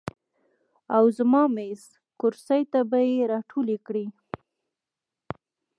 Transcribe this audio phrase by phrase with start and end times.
[0.95, 1.83] او زما میز،
[2.19, 4.13] کرسۍ ته به ئې راټولې کړې ـ